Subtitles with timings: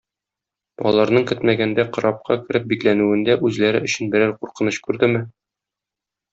[0.91, 5.27] Аларның көтмәгәндә корабка кереп бикләнүендә үзләре өчен берәр куркыныч күрдеме?